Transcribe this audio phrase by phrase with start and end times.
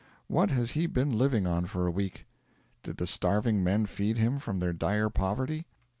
[0.27, 2.25] What has he been living on for a week?
[2.81, 5.67] Did the starving men feed him from their dire poverty?